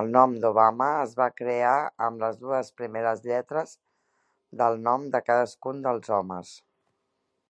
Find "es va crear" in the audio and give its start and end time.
1.06-1.72